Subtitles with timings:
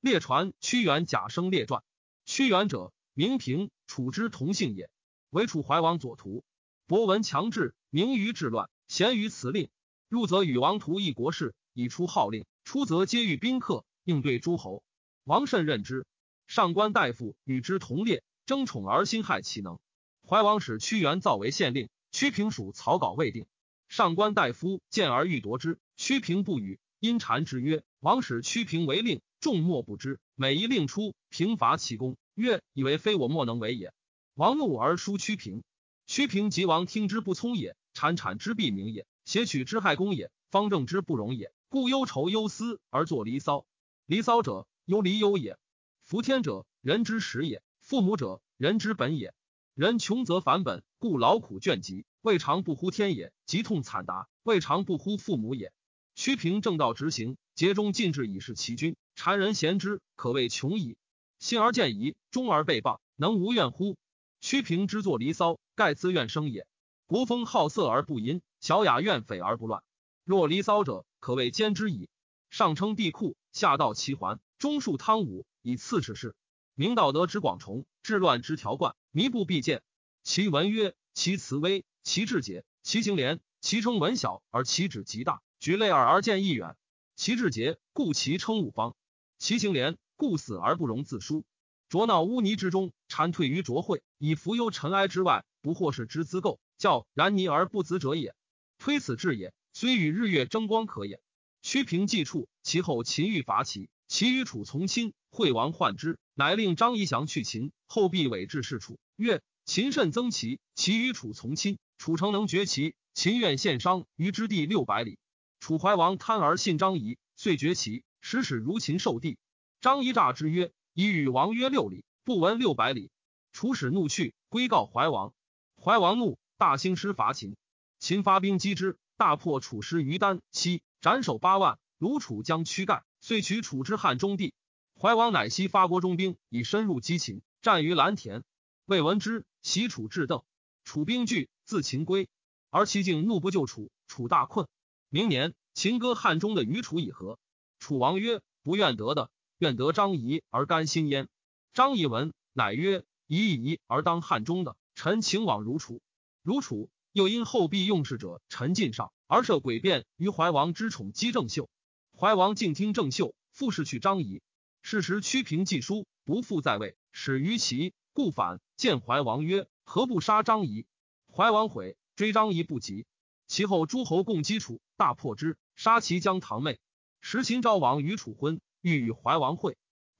[0.00, 1.82] 列传屈原贾生列传。
[2.24, 4.88] 屈原者，名平，楚之同姓也，
[5.28, 6.42] 为楚怀王左徒。
[6.86, 9.68] 博闻强志，名于治乱，贤于辞令。
[10.08, 14.82] 入则与王图议国事，以出号令；出则皆遇宾客，应对诸侯。
[15.24, 16.06] 王慎任之。
[16.46, 19.78] 上官大夫与之同列，争宠而心害其能。
[20.26, 23.46] 怀王使屈原造为县令，屈平属草稿未定。
[23.88, 30.20] 上官大夫见而欲夺之，屈平不与，因谗之曰：“王使屈平为令，众莫不知。
[30.34, 33.92] 每一令出，平伐其功，曰：以为非我莫能为也。”
[34.34, 35.62] 王怒而疏屈平。
[36.06, 41.52] 屈平即王听之不聪也，谗谄之必明也，挟取之害公也，方正之不容也。
[41.68, 43.66] 故忧愁忧思而作离骚。
[44.06, 45.56] 离骚者，忧离忧也。
[46.02, 49.32] 夫天者，人之始也；父母者，人之本也。
[49.74, 55.72] 人穷则反本，故劳苦倦疾，未尝不呼天也；疾痛惨达，未尝不呼父母也。
[56.16, 60.96] 屈平正道直行，节中尽志以示其君，谗人贤之，可谓穷矣。
[61.38, 63.98] 信而见疑，忠而被谤，能无怨乎？
[64.40, 66.66] 屈平之作离骚，盖自怨生也。
[67.04, 69.82] 国风好色而不淫，小雅怨匪而不乱。
[70.24, 72.08] 若离骚者，可谓奸之矣。
[72.48, 75.44] 上称帝库，下道齐桓，中述汤武。
[75.60, 76.34] 以次之事，
[76.74, 79.82] 明道德之广崇，治乱之条贯，弥不必见。
[80.22, 86.74] 其文约，其辞微，其志节，其行廉，其称文小而其旨极大，举类耳而见义远。
[87.16, 88.94] 其志节，故其称五方；
[89.40, 91.44] 其行廉，故死而不容自书。
[91.88, 98.34] 浊闹污泥之中，蝉退于浊秽，以浮忧尘埃之外，不惑是之资垢，教然泥而不淄者也。
[98.76, 101.22] 推此志也，虽与日月争光可也。
[101.62, 103.88] 屈平既处，其后秦欲伐齐。
[104.08, 107.72] 齐与楚从亲，惠王患之，乃令张仪降去秦。
[107.86, 112.94] 后必委至事楚，曰：“秦甚增齐，其与楚从亲，楚诚能绝齐。
[113.14, 115.18] 秦愿献商于之地六百里。
[115.60, 119.38] 楚怀王贪而信张仪，遂绝齐，使使如秦受地。
[119.80, 123.10] 张仪诈之曰：‘以与王约六里，不闻六百里。’
[123.52, 125.32] 楚使怒去，归告怀王。
[125.76, 127.56] 怀王怒，大兴师伐秦。
[127.98, 133.04] 秦发兵击之，大破楚师于丹西，斩首八万，虏楚将躯干。
[133.20, 134.54] 遂取楚之汉中地，
[134.98, 138.44] 怀王乃西发国中兵，以深入击秦，战于蓝田。
[138.86, 140.42] 魏闻之，袭楚至邓，
[140.84, 142.28] 楚兵惧，自秦归。
[142.70, 144.68] 而其境怒不救楚，楚大困。
[145.08, 147.38] 明年，秦割汉中的于楚以和。
[147.80, 151.28] 楚王曰：“不愿得的，愿得张仪而甘心焉。”
[151.72, 156.02] 张仪闻，乃曰：“仪仪而当汉中的，臣情往如楚。
[156.42, 161.68] 如楚，又因后必用事者陈进上，而设诡辩于怀王之宠姬郑袖。”
[162.16, 164.42] 怀王竟听郑袖，复事去张仪。
[164.82, 170.86] 事时屈平既书，不复在位，始于齐，故反见怀王曰：“何不杀张仪？”
[171.32, 173.06] 怀王悔，追张仪不及。
[173.46, 176.78] 其后诸侯共击楚，大破之，杀其将堂妹。
[177.20, 179.76] 时秦昭王与楚婚，欲与怀王会。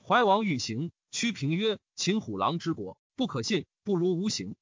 [0.07, 4.55] 怀王欲行，屈平曰：“秦虎狼之国，不可信，不如无行。”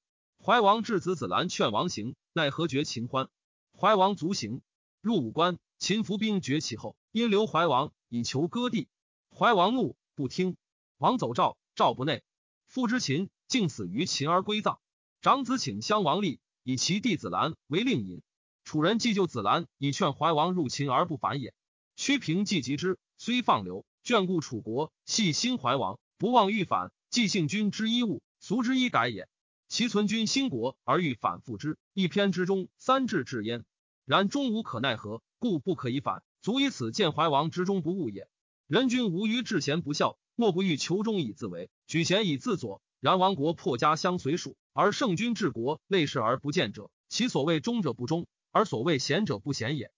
[0.42, 3.28] 怀王质子子兰劝王行，奈何绝秦欢？
[3.76, 4.62] 怀王卒行，
[5.02, 5.58] 入武关。
[5.78, 8.88] 秦伏兵绝其后，因留怀王以求割地。
[9.30, 10.56] 怀王怒，不听。
[10.96, 12.22] 王走赵，赵不内。
[12.66, 14.80] 父之秦，竟死于秦而归葬。
[15.20, 18.22] 长子请襄王立，以其弟子兰为令尹。
[18.64, 21.52] 楚人既救子兰，以劝怀王入秦而不反也。
[21.98, 29.28] 屈平既及之，虽放流，眷顾楚国，系心怀王，不忘欲反，既信君之一物，俗之一改也。
[29.66, 33.64] 其存君兴国而欲反复之，一篇之中，三至至焉。
[34.04, 35.22] 然终无可奈何。
[35.40, 38.28] 故不可以反，足以此见怀王之中不悟也。
[38.68, 42.80] 人君无于治贤不孝，莫不欲求忠以自为，举贤以自佐。
[43.00, 49.90] 然亡国破家相随属，而圣君治国类事而不见者，其所谓忠者不忠，而所谓贤者不贤也。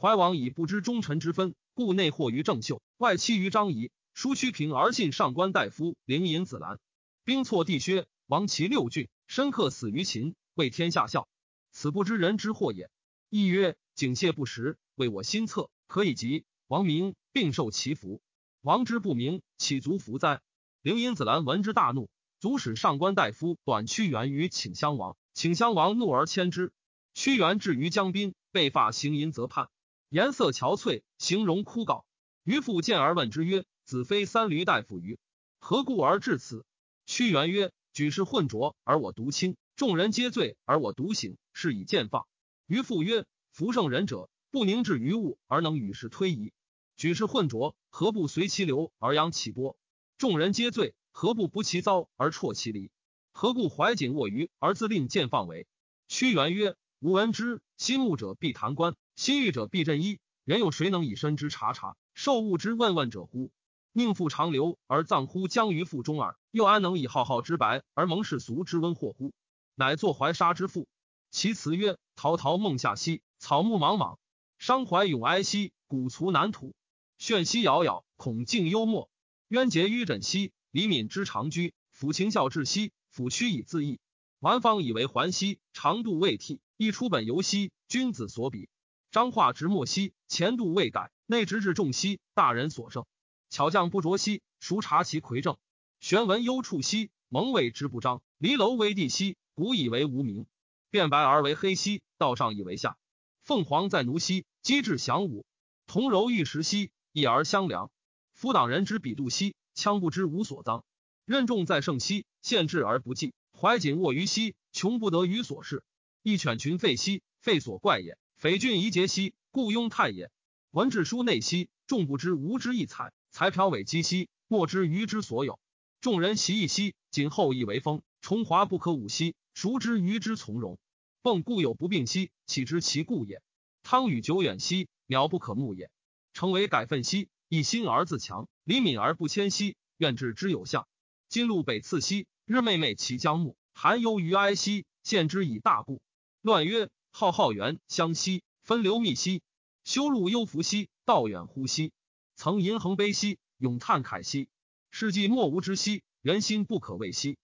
[0.00, 6.78] 怀王以不知忠臣之分，故内惑于郑袖，外欺于张仪，疏屈平而信上官大夫凌尹子兰，
[7.24, 11.26] 兵挫地薛，亡其六郡，深刻死于秦，为天下笑。
[11.72, 12.90] 此不知人之祸也。
[13.28, 14.78] 亦曰：景谢不食。
[14.94, 18.22] 为我心恻，可以及王明并受其福。
[18.60, 20.40] 王之不明，岂足福哉？
[20.80, 22.08] 灵尹子兰闻之大怒，
[22.38, 25.16] 足使上官大夫短屈原于请襄王。
[25.34, 26.72] 请襄王怒而迁之。
[27.14, 29.68] 屈原至于江滨，被发行淫，则叛。
[30.08, 32.04] 颜色憔悴，形容枯槁。
[32.44, 35.18] 渔父见而问之曰：“子非三闾大夫于？
[35.58, 36.64] 何故而至此？”
[37.06, 42.26] 屈原曰：“举世混浊而我独清，众人皆醉而我独醒，是以见放。”
[42.66, 46.54] 渔父曰：“夫圣人者。”不凝滞于物而能与时推移，
[46.96, 49.76] 举世混浊，何不随其流而扬其波？
[50.16, 52.90] 众人皆醉，何不不其糟而辍其离？
[53.30, 55.66] 何故怀瑾卧于而自令见放为？
[56.08, 60.18] 屈原曰：“吾闻之，心慕者必弹冠，心欲者必振衣。
[60.44, 63.52] 人有谁能以身之察察，受物之问问者乎？
[63.92, 66.36] 宁复长流而葬乎江于腹中耳？
[66.50, 69.32] 又安能以浩浩之白而蒙世俗之温惑乎？
[69.76, 70.88] 乃作怀沙之父。
[71.30, 74.18] 其词曰：“陶陶梦下兮，草木莽莽；
[74.58, 76.74] 伤怀永哀兮，古卒难土。
[77.16, 79.08] 炫兮杳杳，恐静幽默。
[79.46, 81.74] 渊结淤枕兮，李敏之长居。
[81.96, 84.00] 抚琴笑至兮，抚曲以自缢。
[84.40, 86.60] 玩方以为还兮，长度未替。
[86.76, 88.68] 一出本游兮，君子所比。
[89.10, 91.10] 张化直墨兮，前度未改。
[91.26, 93.04] 内直至重兮，大人所胜。
[93.50, 95.56] 巧匠不着兮，孰察其魁正？
[95.98, 98.22] 玄文幽处兮，蒙谓之不彰。
[98.38, 100.46] 离楼危地兮，古以为无名。
[100.88, 102.96] 变白而为黑兮，道上以为下。
[103.42, 105.44] 凤凰在奴兮，机智降武。
[105.88, 107.90] 同柔玉石兮，异而相良。
[108.34, 110.84] 夫党人之比度兮，羌不知无所赃。
[111.24, 113.34] 任重在胜兮，限制而不济。
[113.60, 115.82] 怀瑾卧于兮，穷不得于所事。
[116.22, 118.16] 一犬群吠兮，吠所怪也。
[118.36, 120.30] 匪郡夷节兮，故庸太也。
[120.70, 123.12] 文治书内兮，众不知吾之异彩。
[123.32, 125.58] 才嫖伪讥兮，莫知鱼之所有。
[126.00, 128.02] 众人习义兮，谨后以为风。
[128.20, 130.78] 崇华不可侮兮，孰知鱼之从容？
[131.24, 133.42] 迸固有不病兮，岂知其故也？
[133.82, 135.90] 汤与久远兮，鸟不可目也。
[136.32, 140.86] 诚为改愤兮，一心而自强；离敏而不谦兮，愿治之有象。
[141.28, 146.00] 今路北次兮，日妹妹其将木；寒忧于哀兮，见之以大故。
[146.40, 149.42] 乱曰：浩浩元相兮，分流密兮，
[149.84, 151.92] 修路幽浮兮，道远乎兮。
[152.36, 154.48] 曾吟横悲兮，咏叹慨兮。
[154.90, 157.36] 世纪莫无之兮，人心不可畏兮。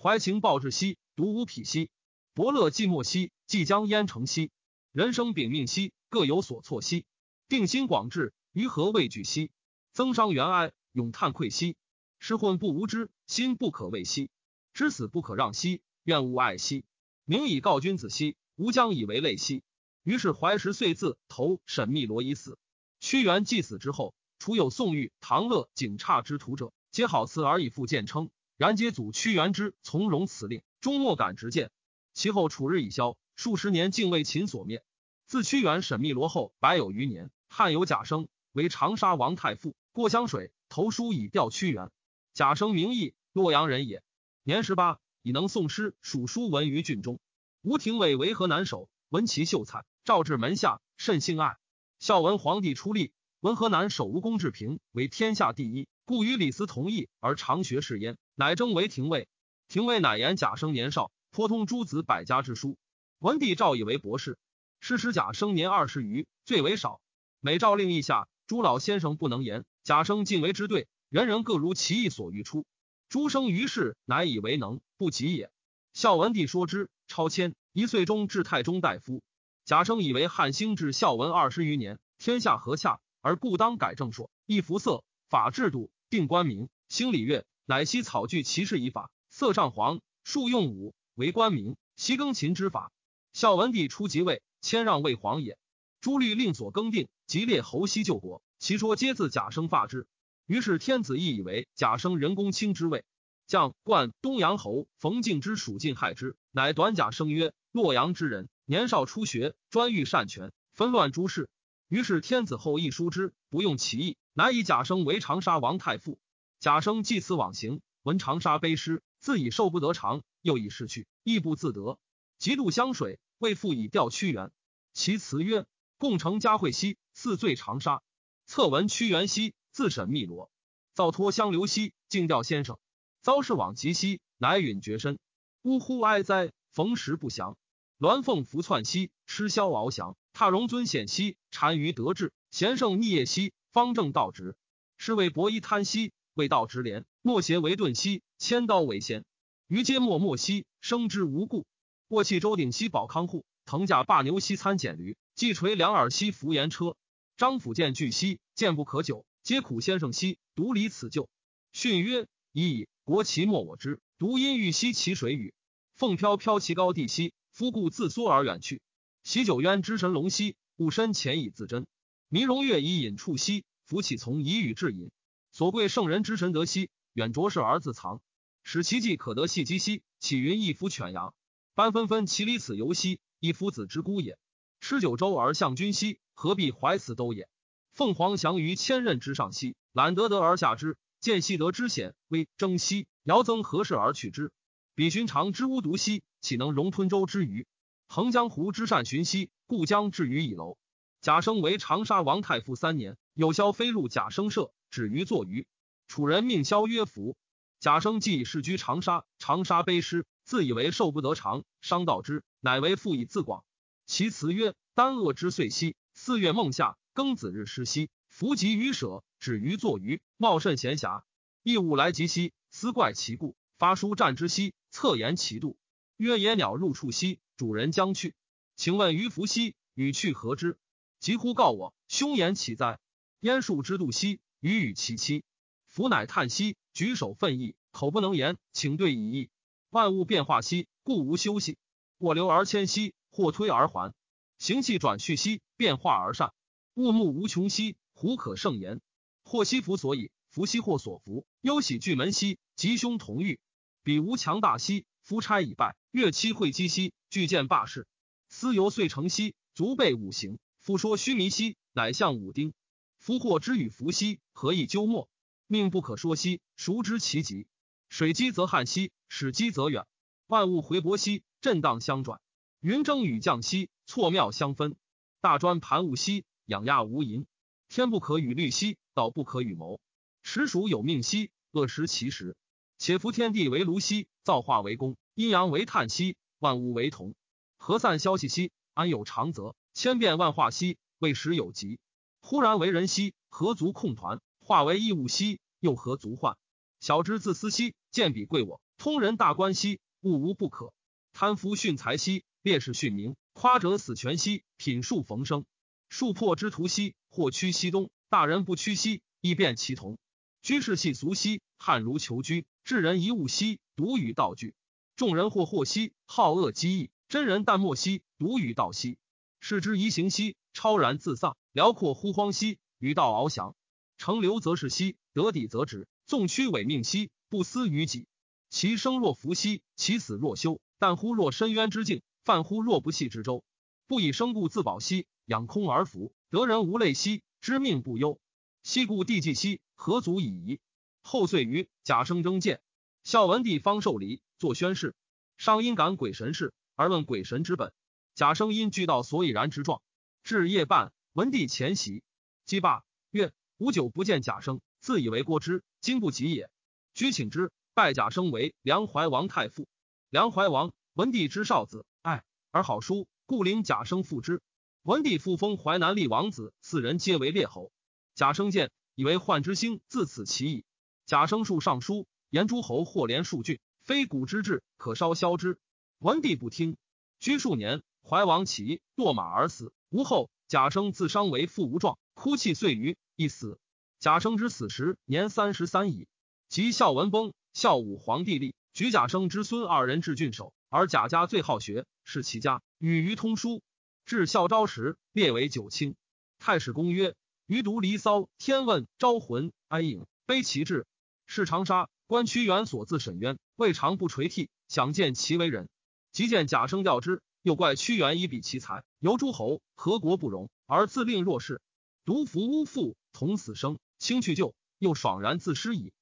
[0.00, 1.90] 怀情抱志兮，独无匹兮。
[2.32, 4.50] 伯乐寂寞兮，即将焉成兮；
[4.92, 7.04] 人生秉命兮，各有所错兮。
[7.48, 9.50] 定心广志，于何畏惧兮？
[9.92, 11.74] 增伤元哀，永叹愧兮。
[12.20, 14.30] 失混不无知，心不可畏兮。
[14.72, 16.84] 知死不可让兮，愿勿爱兮。
[17.24, 19.62] 明以告君子兮，吾将以为累兮。
[20.02, 22.58] 于是怀石遂自投沈密罗以死。
[22.98, 28.30] 屈原既死之后，除有宋玉、唐乐、景差之徒者，皆好辞而以复见称。
[28.56, 31.70] 然皆祖屈原之从容辞令，终莫敢直谏。
[32.14, 34.82] 其后楚日已消，数十年竟为秦所灭。
[35.26, 41.90] 自屈原、沈密罗后百有余年，汉有贾生为长沙王太傅，过湘水投书以吊屈原。
[42.34, 44.02] 贾生名义，洛阳人也。
[44.44, 47.20] 年十八，已能诵诗、属书文于郡中。
[47.62, 51.56] 吴廷伟为河南守，闻其秀才，召至门下，甚信爱。
[52.00, 59.28] 孝文皇帝出立，闻河南守吴公治平为天下第一，故与李斯同意而常学士焉，乃征为廷尉。
[59.68, 61.12] 廷尉乃言贾生年少。
[61.30, 62.76] 颇通诸子百家之书，
[63.18, 64.36] 文帝诏以为博士。
[64.80, 67.00] 师师贾生年二十余，最为少。
[67.40, 72.66] 每诏令意下，诸老先生不能言，贾生尽为之对，人人各如其意所欲出。
[73.12, 75.50] 诸生于世，乃以为能，不及也。
[75.92, 79.22] 孝文帝说之，超迁一岁中至太中大夫。
[79.66, 90.94] 贾生以为汉兴至孝文二十余年，天下和洽，而故当改正朔，易服色，法制度，定官名，兴礼乐，乃悉草具其事以法，色上黄，数用武。
[91.14, 92.92] 为官名，习更秦之法。
[93.34, 95.58] 孝文帝初即位，谦让魏皇也。
[96.00, 98.42] 诸律令所更定，即列侯息救国。
[98.58, 100.06] 其说皆自贾生发之。
[100.46, 103.04] 于是天子亦以为贾生人公卿之位。
[103.46, 111.50] 将冠东阳侯冯敬之属晋害之，乃短贾生曰：“洛阳之人，年少初学，专欲擅权，纷乱诸事。”
[111.88, 116.18] 于是天子后亦书之，不用其意，乃以贾生为长沙王太傅。
[116.60, 120.22] 贾生继此往行，闻长沙悲失，自以受不得长。
[120.40, 121.98] 又已逝去，亦不自得。
[122.38, 124.50] 极度湘水，为父以吊屈原。
[124.94, 125.66] 其词曰
[125.98, 128.02] ：“共成嘉惠兮，似醉长沙。
[128.46, 130.50] 侧闻屈原兮，自审汨罗。
[130.94, 132.78] 造托相留兮，敬吊先生。
[133.22, 135.18] 遭事往极兮，乃允绝身。
[135.62, 136.52] 呜呼哀哉！
[136.70, 137.56] 逢时不祥。
[137.98, 140.16] 鸾凤伏窜兮，吃霄翱翔。
[140.32, 142.32] 踏荣尊显兮，单于得志。
[142.50, 144.56] 贤圣逆业兮，方正道直。
[144.96, 147.04] 是谓伯夷贪兮，未道直廉。
[147.22, 149.24] 莫邪为盾兮，千刀为先。”
[149.68, 151.64] 于皆默默兮，生之无故。
[152.08, 156.96] 卧气周鼎兮，保康护；腾驾罢牛兮，参蹇驴；既垂两耳兮，扶言车。
[157.36, 159.24] 张府见巨兮，见不可久。
[159.42, 161.28] 皆苦先生兮，独离此旧。
[161.72, 164.00] 训曰：已矣，国其莫我之。
[164.16, 165.52] 独因欲兮，其水与？
[165.96, 168.80] 凤飘飘其高地兮，夫故自缩而远去。
[169.24, 171.88] 喜九渊之神龙兮，吾身潜以自珍。
[172.28, 175.10] 弥荣月以隐处兮，夫岂从以与至隐？
[175.50, 178.22] 所贵圣人之神德兮，远卓士而自藏。
[178.62, 181.34] 使其迹可得系机兮，岂云一夫犬羊？
[181.74, 184.38] 班纷纷其离此游兮，一夫子之孤也。
[184.80, 187.48] 吃九州而向君兮，何必怀此兜也？
[187.92, 194.50] 凤凰翔于千仞之上兮，览得得而下之，见兮得之险危征兮，遥增何事而取之？
[194.94, 197.66] 比寻常之巫毒兮，岂能容吞舟之鱼？
[198.08, 200.78] 横江湖之善寻兮，故将至于以楼。
[201.20, 205.66] 贾生为长沙王太傅三年，有萧飞入贾生舍，止于坐鱼。
[206.08, 207.36] 楚人命萧曰服。
[207.78, 213.64] 贾生既世居长沙，长沙悲师，自以为受不得长，伤道之，乃为复以自广。
[214.06, 218.10] 其辞曰：“丹恶之岁兮，四月孟夏，庚子日失兮。
[218.28, 221.22] 弗及于舍，止于坐于，茂甚闲暇。
[221.62, 225.76] 异物来及兮，思怪其故，发书战之兮，侧言其度。
[226.16, 228.34] 曰：野鸟入处兮，主人将去。
[228.74, 230.78] 请问于福兮，与去何之？
[231.20, 232.98] 急呼告我，凶言岂在？
[233.40, 235.44] 燕树之度兮，予与其妻。
[235.86, 239.50] 福乃叹息，举手愤意，口不能言，请对以意。
[239.90, 241.76] 万物变化兮，故无休息。
[242.18, 244.14] 或流而迁兮，或推而还。
[244.58, 246.52] 行气转续兮，变化而善。
[246.94, 249.00] 物目无穷兮，胡可胜言？
[249.44, 251.46] 或兮福所以，福兮或所伏。
[251.62, 253.60] 忧喜巨门兮，吉凶同欲。
[254.02, 255.96] 彼无强大兮，夫差已败。
[256.10, 258.06] 月期会稽兮，巨见罢事。
[258.50, 260.58] 思由遂成兮，足备五行。
[260.80, 262.74] 夫说虚弥兮，乃向五丁。
[263.16, 265.30] 夫祸之与福兮，何以究末？
[265.66, 267.66] 命不可说兮，孰知其极？
[268.10, 270.06] 水积则旱兮，始积则远。
[270.46, 272.38] 万物回搏兮，震荡相转。
[272.80, 274.94] 云蒸雨降兮，错妙相分。
[275.40, 277.44] 大专盘物兮，养亚无垠。
[277.90, 280.00] 天不可与虑兮，道不可与谋。
[280.42, 282.56] 时属有命兮，恶食其时。
[282.96, 287.34] 且夫天地为炉兮，造化为功，阴阳为叹兮，万物为同。
[287.76, 289.74] 何散消息兮，安有常则？
[289.92, 292.00] 千变万化兮，未时有极。
[292.40, 294.40] 忽然为人兮，何足控团？
[294.60, 296.56] 化为异物兮，又何足患？
[297.00, 300.94] 小之自私兮，见彼贵我；通人大观兮，物无不可。
[301.34, 305.66] 贪夫殉财兮，烈士殉名；夸者死权兮，品树逢生。
[306.12, 310.18] 树破之徒兮，或趋西东；大人不趋兮，亦变其同。
[310.60, 314.74] 居士系俗兮，汉如求居；智人一物兮，独与道具。
[315.16, 319.16] 众人或惑兮，好恶积异；真人淡漠兮，独与道兮。
[319.58, 323.74] 视之宜行兮，超然自丧；辽阔乎荒兮，与道翱翔。
[324.18, 328.26] 成流则是兮，得底则止；纵曲伪命兮，不思于己。
[328.68, 330.78] 其生若浮兮，其死若休。
[330.98, 333.64] 但乎若深渊之境，泛乎若不系之舟。
[334.06, 336.32] 不以生故自保兮，养空而服。
[336.50, 338.38] 得人无泪兮，知命不忧。
[338.82, 340.80] 昔故地既兮，何足以疑？
[341.22, 342.80] 后遂于贾生征见，
[343.24, 345.14] 孝文帝方受礼，作宣誓。
[345.56, 347.92] 上因感鬼神事，而问鬼神之本。
[348.34, 350.02] 贾生因具道所以然之状。
[350.42, 352.22] 至夜半，文帝前席，
[352.64, 353.52] 击罢，曰。
[353.78, 356.70] 吾久不见贾生，自以为过之，今不及也。
[357.14, 359.88] 居请之，拜贾生为梁怀王太傅。
[360.30, 364.62] 梁怀王文帝之少子，爱而好书，故领贾生附之。
[365.02, 367.90] 文帝复封淮南立王子，四人皆为列侯。
[368.36, 370.84] 贾生见，以为幻之星自此起矣。
[371.26, 375.76] 贾生述尚书，言诸侯或连数郡，非古之制，可稍消之。
[376.20, 376.96] 文帝不听。
[377.40, 379.92] 居数年，怀王起堕马而死。
[380.08, 383.16] 无后，贾生自伤为父无状，哭泣碎余。
[383.34, 383.80] 一死，
[384.20, 386.28] 贾生之死时年三十三矣。
[386.68, 393.82] 及孝文崩，孝武皇帝立，举贾生之孙二人至郡守，而贾家最好学，是其家，与于通书。
[394.24, 396.14] 至孝昭时，列为九卿。
[396.58, 397.34] 太史公曰：
[397.66, 401.02] 余读《离骚》《天问》《招魂》《哀影》《悲其志》，
[401.46, 405.88] 是长沙关屈原所自沈渊，未尝不垂涕，想见其为人。
[406.30, 411.80] 即见贾生吊之，又怪屈原以比其才，由诸侯何国不容，而自令弱势，
[412.24, 413.16] 独服巫妇。
[413.34, 416.12] 同死生，轻去旧，又爽然自失矣。